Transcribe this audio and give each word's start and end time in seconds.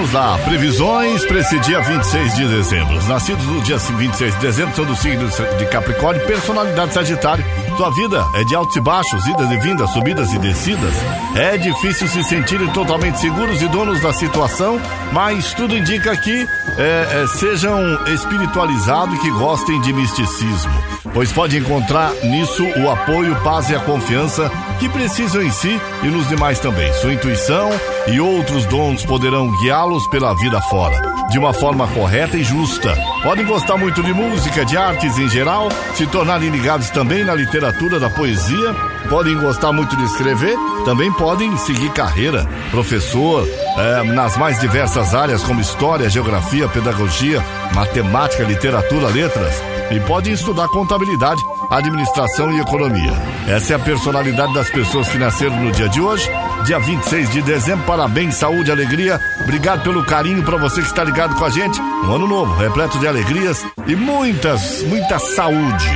Vamos 0.00 0.14
lá, 0.14 0.38
previsões 0.38 1.26
para 1.26 1.40
esse 1.40 1.58
dia 1.58 1.78
26 1.78 2.34
de 2.34 2.48
dezembro. 2.48 2.96
Os 2.96 3.06
nascidos 3.06 3.44
no 3.44 3.60
dia 3.60 3.76
26 3.76 4.34
de 4.34 4.40
dezembro 4.40 4.74
são 4.74 4.86
do 4.86 4.96
signo 4.96 5.28
de 5.58 5.66
Capricórnio, 5.66 6.26
personalidade 6.26 6.94
Sagitário. 6.94 7.44
Sua 7.76 7.90
vida 7.90 8.26
é 8.32 8.42
de 8.42 8.54
altos 8.54 8.74
e 8.76 8.80
baixos, 8.80 9.26
idas 9.26 9.50
e 9.50 9.58
vindas, 9.58 9.90
subidas 9.90 10.32
e 10.32 10.38
descidas. 10.38 10.94
É 11.36 11.58
difícil 11.58 12.08
se 12.08 12.24
sentirem 12.24 12.66
totalmente 12.68 13.20
seguros 13.20 13.60
e 13.60 13.68
donos 13.68 14.00
da 14.00 14.10
situação, 14.14 14.80
mas 15.12 15.52
tudo 15.52 15.76
indica 15.76 16.16
que 16.16 16.46
é, 16.78 17.22
é, 17.22 17.26
sejam 17.38 17.78
espiritualizados 18.06 19.14
e 19.16 19.20
que 19.20 19.30
gostem 19.32 19.80
de 19.82 19.92
misticismo, 19.92 20.72
pois 21.12 21.32
pode 21.32 21.56
encontrar 21.56 22.12
nisso 22.24 22.64
o 22.64 22.90
apoio, 22.90 23.34
paz 23.42 23.70
e 23.70 23.74
a 23.74 23.80
confiança 23.80 24.50
que 24.78 24.88
precisam 24.88 25.42
em 25.42 25.50
si 25.50 25.80
e 26.02 26.06
nos 26.06 26.28
demais 26.28 26.58
também. 26.58 26.92
Sua 26.94 27.12
intuição 27.12 27.70
e 28.08 28.20
outros 28.20 28.64
dons 28.66 29.04
poderão 29.04 29.50
guiá-los 29.60 30.06
pela 30.08 30.34
vida 30.34 30.60
fora, 30.62 31.09
de 31.30 31.38
uma 31.38 31.54
forma 31.54 31.86
correta 31.88 32.36
e 32.36 32.42
justa. 32.42 32.92
Podem 33.22 33.46
gostar 33.46 33.76
muito 33.76 34.02
de 34.02 34.12
música, 34.12 34.64
de 34.64 34.76
artes 34.76 35.16
em 35.16 35.28
geral, 35.28 35.68
se 35.94 36.06
tornarem 36.06 36.50
ligados 36.50 36.90
também 36.90 37.24
na 37.24 37.34
literatura 37.34 38.00
da 38.00 38.10
poesia, 38.10 38.74
podem 39.08 39.38
gostar 39.38 39.72
muito 39.72 39.96
de 39.96 40.04
escrever, 40.04 40.56
também 40.84 41.12
podem 41.12 41.56
seguir 41.56 41.90
carreira, 41.90 42.46
professor, 42.70 43.48
é, 43.78 44.02
nas 44.02 44.36
mais 44.36 44.58
diversas 44.58 45.14
áreas 45.14 45.42
como 45.42 45.60
história, 45.60 46.10
geografia, 46.10 46.68
pedagogia, 46.68 47.42
matemática, 47.74 48.42
literatura, 48.42 49.08
letras, 49.08 49.54
e 49.90 50.00
podem 50.00 50.32
estudar 50.32 50.68
contabilidade, 50.68 51.40
administração 51.70 52.52
e 52.52 52.60
economia. 52.60 53.12
Essa 53.46 53.74
é 53.74 53.76
a 53.76 53.80
personalidade 53.80 54.52
das 54.52 54.68
pessoas 54.70 55.08
que 55.08 55.18
nasceram 55.18 55.56
no 55.56 55.70
dia 55.70 55.88
de 55.88 56.00
hoje 56.00 56.28
dia 56.64 56.78
26 56.78 57.30
de 57.30 57.42
dezembro. 57.42 57.84
Parabéns, 57.86 58.36
saúde, 58.36 58.70
alegria. 58.70 59.20
Obrigado 59.42 59.82
pelo 59.82 60.04
carinho 60.04 60.42
para 60.42 60.56
você 60.56 60.80
que 60.80 60.88
está 60.88 61.04
ligado 61.04 61.34
com 61.36 61.44
a 61.44 61.50
gente. 61.50 61.80
Um 61.80 62.14
ano 62.14 62.26
novo, 62.26 62.54
repleto 62.54 62.98
de 62.98 63.06
alegrias 63.06 63.64
e 63.86 63.96
muitas, 63.96 64.82
muita 64.84 65.18
saúde. 65.18 65.90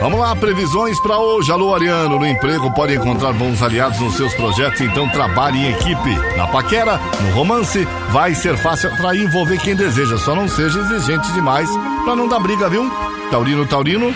Vamos 0.00 0.18
lá, 0.18 0.34
previsões 0.34 0.98
para 1.00 1.18
hoje. 1.18 1.52
Alô, 1.52 1.74
Ariano, 1.74 2.18
no 2.18 2.26
emprego 2.26 2.72
pode 2.72 2.94
encontrar 2.94 3.34
bons 3.34 3.62
aliados 3.62 4.00
nos 4.00 4.14
seus 4.14 4.32
projetos, 4.34 4.80
então 4.80 5.06
trabalhe 5.10 5.58
em 5.58 5.72
equipe. 5.72 6.36
Na 6.38 6.46
paquera, 6.46 6.98
no 7.20 7.32
romance, 7.32 7.86
vai 8.10 8.34
ser 8.34 8.56
fácil 8.56 8.92
atrair 8.92 9.20
e 9.20 9.24
envolver 9.24 9.58
quem 9.58 9.76
deseja, 9.76 10.16
só 10.16 10.34
não 10.34 10.48
seja 10.48 10.80
exigente 10.80 11.30
demais 11.32 11.68
para 12.04 12.16
não 12.16 12.28
dar 12.28 12.40
briga, 12.40 12.68
viu? 12.70 12.90
Taurino, 13.30 13.66
Taurino, 13.66 14.12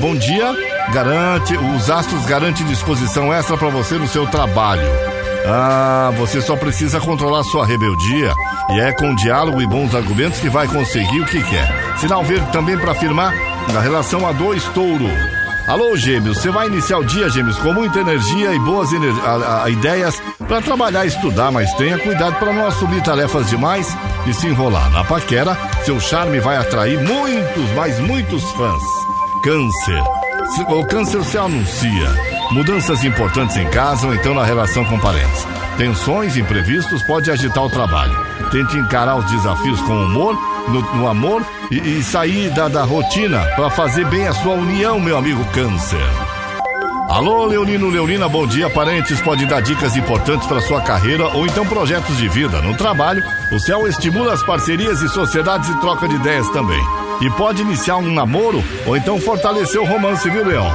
bom 0.00 0.16
dia 0.16 0.69
garante, 0.90 1.56
os 1.56 1.90
astros 1.90 2.24
garantem 2.26 2.66
disposição 2.66 3.32
extra 3.32 3.56
para 3.56 3.68
você 3.68 3.96
no 3.96 4.08
seu 4.08 4.26
trabalho. 4.26 4.82
Ah, 5.46 6.12
você 6.16 6.40
só 6.40 6.54
precisa 6.56 7.00
controlar 7.00 7.42
sua 7.44 7.66
rebeldia 7.66 8.32
e 8.70 8.80
é 8.80 8.92
com 8.92 9.14
diálogo 9.14 9.60
e 9.60 9.66
bons 9.66 9.94
argumentos 9.94 10.38
que 10.38 10.48
vai 10.48 10.68
conseguir 10.68 11.20
o 11.20 11.26
que 11.26 11.42
quer. 11.42 11.96
Sinal 11.98 12.22
verde 12.22 12.50
também 12.52 12.76
para 12.76 12.92
afirmar 12.92 13.32
na 13.72 13.80
relação 13.80 14.26
a 14.26 14.32
dois 14.32 14.64
touro. 14.66 15.08
Alô, 15.66 15.96
Gêmeos, 15.96 16.38
você 16.38 16.50
vai 16.50 16.66
iniciar 16.66 16.98
o 16.98 17.04
dia, 17.04 17.30
Gêmeos, 17.30 17.58
com 17.58 17.72
muita 17.72 18.00
energia 18.00 18.52
e 18.52 18.58
boas 18.58 18.92
ener 18.92 19.14
a, 19.24 19.64
a, 19.64 19.70
ideias 19.70 20.20
para 20.46 20.60
trabalhar 20.60 21.04
e 21.04 21.08
estudar, 21.08 21.52
mas 21.52 21.72
tenha 21.74 21.98
cuidado 21.98 22.36
para 22.38 22.52
não 22.52 22.66
assumir 22.66 23.02
tarefas 23.02 23.48
demais 23.48 23.96
e 24.26 24.34
se 24.34 24.48
enrolar. 24.48 24.90
Na 24.90 25.04
paquera, 25.04 25.56
seu 25.84 26.00
charme 26.00 26.40
vai 26.40 26.56
atrair 26.56 26.98
muitos, 27.00 27.70
mas 27.76 27.98
muitos 28.00 28.42
fãs. 28.52 28.82
Câncer. 29.44 30.19
O 30.58 30.84
câncer 30.84 31.22
se 31.24 31.38
anuncia. 31.38 32.08
Mudanças 32.50 33.04
importantes 33.04 33.56
em 33.56 33.68
casa 33.70 34.08
ou 34.08 34.14
então 34.14 34.34
na 34.34 34.44
relação 34.44 34.84
com 34.84 34.98
parentes. 34.98 35.46
Tensões 35.78 36.36
imprevistos 36.36 37.02
pode 37.04 37.30
agitar 37.30 37.64
o 37.64 37.70
trabalho. 37.70 38.16
Tente 38.50 38.76
encarar 38.76 39.16
os 39.16 39.30
desafios 39.30 39.80
com 39.82 39.94
humor, 39.94 40.36
no, 40.68 40.80
no 40.96 41.08
amor 41.08 41.46
e, 41.70 41.76
e, 41.76 42.02
sair 42.02 42.50
da, 42.50 42.68
da 42.68 42.82
rotina 42.82 43.40
para 43.54 43.70
fazer 43.70 44.04
bem 44.06 44.26
a 44.26 44.32
sua 44.32 44.54
união, 44.54 44.98
meu 44.98 45.16
amigo 45.16 45.44
câncer. 45.52 46.04
Alô, 47.10 47.44
Leonino, 47.44 47.88
Leonina, 47.88 48.28
bom 48.28 48.46
dia. 48.46 48.70
Parentes 48.70 49.20
pode 49.20 49.44
dar 49.44 49.60
dicas 49.60 49.96
importantes 49.96 50.46
para 50.46 50.60
sua 50.60 50.80
carreira 50.80 51.26
ou 51.36 51.44
então 51.44 51.66
projetos 51.66 52.16
de 52.16 52.28
vida. 52.28 52.62
No 52.62 52.76
trabalho, 52.76 53.20
o 53.50 53.58
céu 53.58 53.88
estimula 53.88 54.32
as 54.32 54.44
parcerias 54.44 55.02
e 55.02 55.08
sociedades 55.08 55.68
e 55.68 55.80
troca 55.80 56.06
de 56.06 56.14
ideias 56.14 56.48
também 56.50 56.80
e 57.20 57.28
pode 57.30 57.62
iniciar 57.62 57.96
um 57.96 58.14
namoro 58.14 58.62
ou 58.86 58.96
então 58.96 59.20
fortalecer 59.20 59.80
o 59.80 59.84
romance, 59.84 60.30
viu, 60.30 60.46
Leão? 60.46 60.70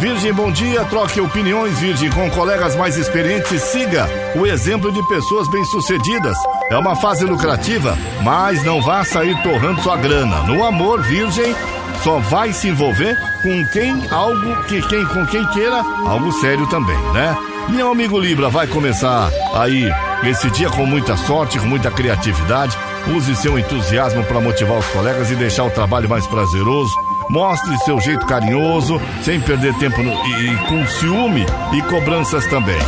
Virgem, 0.00 0.32
bom 0.32 0.50
dia. 0.50 0.84
Troque 0.86 1.20
opiniões, 1.20 1.78
Virgem, 1.78 2.10
com 2.10 2.28
colegas 2.30 2.74
mais 2.74 2.96
experientes. 2.96 3.62
Siga 3.62 4.08
o 4.34 4.46
exemplo 4.46 4.90
de 4.90 5.06
pessoas 5.06 5.48
bem-sucedidas. 5.50 6.36
É 6.68 6.76
uma 6.76 6.96
fase 6.96 7.24
lucrativa, 7.24 7.96
mas 8.24 8.64
não 8.64 8.82
vá 8.82 9.04
sair 9.04 9.40
torrando 9.44 9.82
sua 9.82 9.96
grana. 9.96 10.42
No 10.42 10.64
amor, 10.64 11.00
Virgem, 11.02 11.54
só 12.02 12.18
vai 12.18 12.52
se 12.52 12.68
envolver 12.68 13.16
com 13.42 13.66
quem 13.66 14.06
algo 14.10 14.62
que 14.64 14.80
quem 14.82 15.04
com 15.06 15.26
quem 15.26 15.46
queira 15.48 15.82
algo 16.06 16.32
sério 16.32 16.66
também, 16.66 16.98
né? 17.12 17.36
Meu 17.68 17.90
amigo 17.92 18.18
Libra 18.18 18.48
vai 18.48 18.66
começar 18.66 19.30
aí 19.54 19.88
esse 20.24 20.50
dia 20.50 20.68
com 20.70 20.84
muita 20.84 21.16
sorte, 21.16 21.58
com 21.58 21.66
muita 21.66 21.90
criatividade. 21.90 22.76
Use 23.14 23.34
seu 23.36 23.58
entusiasmo 23.58 24.24
para 24.24 24.40
motivar 24.40 24.78
os 24.78 24.86
colegas 24.86 25.30
e 25.30 25.36
deixar 25.36 25.64
o 25.64 25.70
trabalho 25.70 26.08
mais 26.08 26.26
prazeroso. 26.26 26.92
Mostre 27.30 27.78
seu 27.78 28.00
jeito 28.00 28.26
carinhoso, 28.26 29.00
sem 29.22 29.40
perder 29.40 29.72
tempo 29.74 30.02
no, 30.02 30.10
e, 30.10 30.52
e 30.52 30.56
com 30.66 30.86
ciúme 30.86 31.46
e 31.72 31.82
cobranças 31.82 32.44
também. 32.46 32.78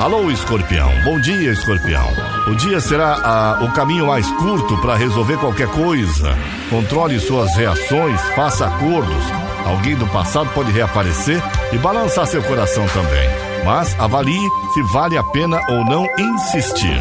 Alô, 0.00 0.30
escorpião. 0.30 0.90
Bom 1.04 1.20
dia, 1.20 1.52
escorpião. 1.52 2.10
O 2.46 2.54
dia 2.54 2.80
será 2.80 3.20
ah, 3.22 3.58
o 3.62 3.70
caminho 3.72 4.06
mais 4.06 4.26
curto 4.30 4.74
para 4.78 4.96
resolver 4.96 5.36
qualquer 5.36 5.68
coisa. 5.68 6.38
Controle 6.70 7.20
suas 7.20 7.54
reações, 7.54 8.18
faça 8.34 8.66
acordos. 8.66 9.22
Alguém 9.66 9.94
do 9.94 10.06
passado 10.06 10.48
pode 10.54 10.72
reaparecer 10.72 11.38
e 11.70 11.76
balançar 11.76 12.26
seu 12.26 12.42
coração 12.42 12.86
também. 12.88 13.28
Mas 13.62 13.94
avalie 14.00 14.48
se 14.72 14.82
vale 14.84 15.18
a 15.18 15.22
pena 15.22 15.60
ou 15.68 15.84
não 15.84 16.06
insistir. 16.18 16.98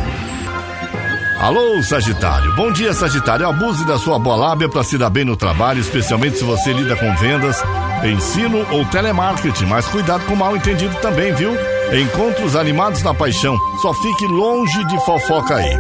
Alô, 1.40 1.82
Sagitário. 1.82 2.54
Bom 2.58 2.70
dia, 2.70 2.92
Sagitário. 2.92 3.48
Abuse 3.48 3.86
da 3.86 3.98
sua 3.98 4.20
boa 4.20 4.36
lábia 4.36 4.68
para 4.68 4.84
se 4.84 4.98
dar 4.98 5.10
bem 5.10 5.24
no 5.24 5.38
trabalho, 5.38 5.80
especialmente 5.80 6.40
se 6.40 6.44
você 6.44 6.74
lida 6.74 6.98
com 6.98 7.16
vendas, 7.16 7.64
ensino 8.04 8.68
ou 8.72 8.84
telemarketing. 8.84 9.68
Mas 9.68 9.88
cuidado 9.88 10.26
com 10.26 10.34
o 10.34 10.38
mal 10.38 10.54
entendido 10.54 10.94
também, 10.98 11.34
viu? 11.34 11.58
Encontros 11.94 12.56
animados 12.56 13.02
na 13.04 13.14
paixão. 13.14 13.58
Só 13.82 13.94
fique 13.94 14.26
longe 14.28 14.86
de 14.86 15.06
fofoca 15.06 15.56
aí. 15.56 15.80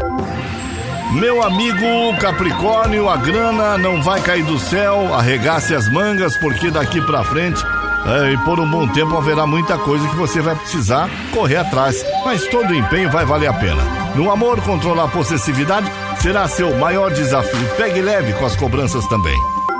Meu 1.13 1.41
amigo 1.43 2.15
Capricórnio, 2.19 3.09
a 3.09 3.17
grana 3.17 3.77
não 3.77 4.01
vai 4.01 4.21
cair 4.21 4.43
do 4.43 4.57
céu. 4.57 5.13
Arregace 5.13 5.73
as 5.73 5.87
mangas, 5.89 6.37
porque 6.37 6.71
daqui 6.71 7.01
pra 7.01 7.23
frente 7.23 7.63
é, 8.05 8.33
e 8.33 8.37
por 8.39 8.59
um 8.59 8.69
bom 8.69 8.87
tempo 8.87 9.17
haverá 9.17 9.45
muita 9.45 9.77
coisa 9.77 10.07
que 10.07 10.15
você 10.15 10.41
vai 10.41 10.55
precisar 10.55 11.09
correr 11.33 11.57
atrás, 11.57 12.03
mas 12.23 12.47
todo 12.47 12.73
empenho 12.73 13.11
vai 13.11 13.25
valer 13.25 13.47
a 13.47 13.53
pena. 13.53 13.83
No 14.15 14.31
amor, 14.31 14.61
controlar 14.61 15.05
a 15.05 15.09
possessividade 15.09 15.91
será 16.21 16.47
seu 16.47 16.75
maior 16.77 17.11
desafio. 17.11 17.69
Pegue 17.77 18.01
leve 18.01 18.33
com 18.33 18.45
as 18.45 18.55
cobranças 18.55 19.05
também. 19.07 19.37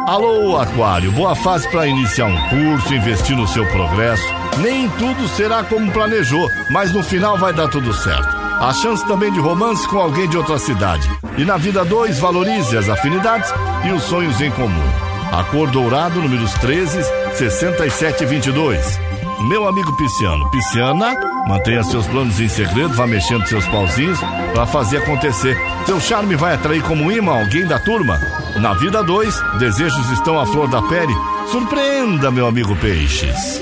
Alô, 0.09 0.57
Aquário, 0.57 1.11
boa 1.11 1.35
fase 1.35 1.69
para 1.69 1.85
iniciar 1.85 2.25
um 2.25 2.49
curso, 2.49 2.91
investir 2.95 3.37
no 3.37 3.47
seu 3.47 3.63
progresso. 3.67 4.25
Nem 4.57 4.89
tudo 4.97 5.27
será 5.27 5.63
como 5.63 5.91
planejou, 5.91 6.49
mas 6.71 6.91
no 6.91 7.03
final 7.03 7.37
vai 7.37 7.53
dar 7.53 7.67
tudo 7.67 7.93
certo. 7.93 8.35
A 8.59 8.73
chance 8.73 9.05
também 9.05 9.31
de 9.31 9.39
romance 9.39 9.87
com 9.87 9.99
alguém 9.99 10.27
de 10.27 10.35
outra 10.35 10.57
cidade. 10.57 11.07
E 11.37 11.45
na 11.45 11.57
vida 11.57 11.85
2, 11.85 12.17
valorize 12.17 12.75
as 12.75 12.89
afinidades 12.89 13.53
e 13.85 13.91
os 13.91 14.01
sonhos 14.01 14.41
em 14.41 14.49
comum. 14.49 14.89
A 15.31 15.43
cor 15.43 15.69
dourado, 15.69 16.19
números 16.19 16.53
13, 16.55 17.03
67 17.35 18.23
e 18.23 18.25
22. 18.25 18.99
Meu 19.47 19.67
amigo 19.67 19.95
Pisciano, 19.95 20.49
Pisciana, 20.49 21.15
mantenha 21.47 21.83
seus 21.83 22.07
planos 22.07 22.39
em 22.39 22.49
segredo, 22.49 22.95
vá 22.95 23.05
mexendo 23.05 23.47
seus 23.47 23.67
pauzinhos 23.67 24.19
para 24.55 24.65
fazer 24.65 24.97
acontecer. 24.97 25.55
Seu 25.85 25.99
charme 26.01 26.35
vai 26.35 26.55
atrair 26.55 26.81
como 26.81 27.11
imã 27.11 27.39
alguém 27.39 27.67
da 27.67 27.77
turma. 27.77 28.19
Na 28.61 28.73
vida 28.73 29.01
2, 29.01 29.41
desejos 29.57 30.09
estão 30.11 30.37
à 30.37 30.45
flor 30.45 30.67
da 30.67 30.81
pele. 30.81 31.13
Surpreenda, 31.49 32.29
meu 32.29 32.45
amigo 32.45 32.75
Peixes. 32.75 33.61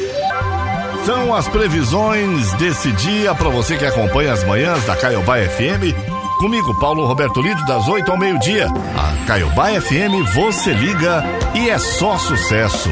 São 1.06 1.36
as 1.36 1.48
previsões 1.48 2.52
desse 2.54 2.92
dia 2.94 3.36
para 3.36 3.50
você 3.50 3.78
que 3.78 3.86
acompanha 3.86 4.34
as 4.34 4.44
manhãs 4.44 4.84
da 4.86 4.96
Caiobá 4.96 5.38
FM. 5.38 5.94
Comigo, 6.40 6.80
Paulo 6.80 7.06
Roberto 7.06 7.42
Lídio, 7.42 7.66
das 7.68 7.88
8 7.88 8.10
ao 8.10 8.18
meio-dia. 8.18 8.68
A 8.68 9.28
Caiobá 9.28 9.70
FM, 9.70 10.34
você 10.34 10.74
liga 10.74 11.24
e 11.54 11.70
é 11.70 11.78
só 11.78 12.18
sucesso. 12.18 12.90